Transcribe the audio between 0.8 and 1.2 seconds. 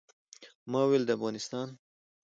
ویل د